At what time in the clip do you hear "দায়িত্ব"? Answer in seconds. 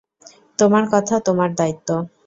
1.55-1.89